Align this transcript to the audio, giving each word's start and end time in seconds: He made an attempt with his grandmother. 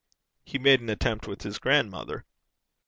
He 0.43 0.57
made 0.57 0.81
an 0.81 0.89
attempt 0.89 1.27
with 1.27 1.43
his 1.43 1.59
grandmother. 1.59 2.25